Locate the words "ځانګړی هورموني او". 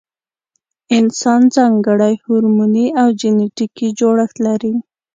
1.55-3.07